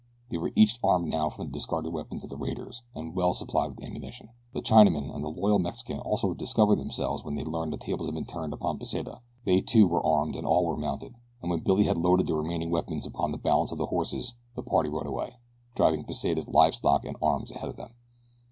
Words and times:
They 0.31 0.37
were 0.39 0.51
each 0.55 0.79
armed 0.83 1.09
now 1.09 1.29
from 1.29 1.45
the 1.45 1.51
discarded 1.53 1.93
weapons 1.93 2.23
of 2.23 2.31
the 2.31 2.35
raiders, 2.35 2.81
and 2.95 3.15
well 3.15 3.33
supplied 3.33 3.69
with 3.69 3.83
ammunition. 3.83 4.29
The 4.51 4.63
Chinaman 4.63 5.13
and 5.13 5.23
the 5.23 5.29
loyal 5.29 5.59
Mexican 5.59 5.99
also 5.99 6.33
discovered 6.33 6.77
themselves 6.77 7.23
when 7.23 7.35
they 7.35 7.43
learned 7.43 7.71
that 7.73 7.81
the 7.81 7.85
tables 7.85 8.07
had 8.07 8.15
been 8.15 8.25
turned 8.25 8.51
upon 8.51 8.79
Pesita. 8.79 9.19
They, 9.45 9.61
too, 9.61 9.85
were 9.87 10.03
armed 10.03 10.35
and 10.35 10.47
all 10.47 10.65
were 10.65 10.75
mounted, 10.75 11.13
and 11.43 11.51
when 11.51 11.59
Billy 11.59 11.83
had 11.83 11.97
loaded 11.99 12.25
the 12.25 12.33
remaining 12.33 12.71
weapons 12.71 13.05
upon 13.05 13.31
the 13.31 13.37
balance 13.37 13.71
of 13.71 13.77
the 13.77 13.85
horses 13.85 14.33
the 14.55 14.63
party 14.63 14.89
rode 14.89 15.05
away, 15.05 15.35
driving 15.75 16.03
Pesita's 16.03 16.47
live 16.47 16.73
stock 16.73 17.05
and 17.05 17.15
arms 17.21 17.51
ahead 17.51 17.69
of 17.69 17.75
them. 17.75 17.91